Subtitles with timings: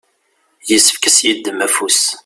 [0.69, 2.01] yessefk ad s-yeddem afus.